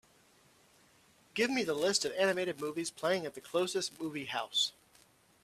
[1.35, 4.71] Give me the list of animated movies playing at the closest movie house